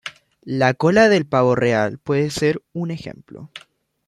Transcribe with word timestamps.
La 0.47 0.73
cola 0.73 1.09
del 1.09 1.27
pavo 1.27 1.53
real 1.53 1.99
puede 1.99 2.31
ser 2.31 2.63
un 2.73 2.89
ejemplo. 2.89 3.51